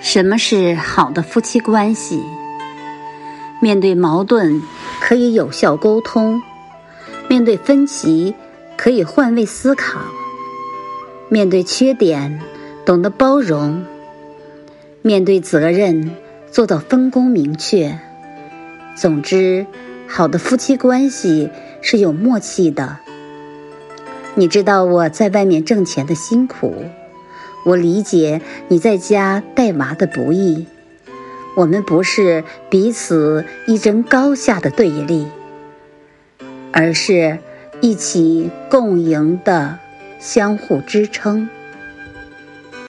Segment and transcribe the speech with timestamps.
[0.00, 2.22] 什么是好的夫妻关系？
[3.60, 4.62] 面对矛盾
[5.00, 6.40] 可以有效沟通，
[7.28, 8.34] 面对分歧
[8.76, 9.98] 可以换位思考，
[11.28, 12.40] 面对缺点
[12.84, 13.84] 懂得包容，
[15.02, 16.10] 面对责任
[16.50, 17.98] 做到分工明确。
[18.94, 19.66] 总之，
[20.06, 21.50] 好的夫妻关系
[21.80, 22.98] 是有默契的。
[24.34, 26.84] 你知道我在外面挣钱的辛苦。
[27.66, 30.66] 我理解你在家带娃的不易，
[31.56, 35.26] 我们不是彼此一争高下的对立，
[36.70, 37.40] 而是
[37.80, 39.80] 一起共赢的
[40.20, 41.48] 相互支撑。